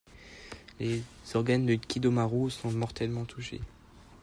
[0.79, 1.03] Les
[1.35, 3.61] organes de Kidômaru seront mortellement touchés.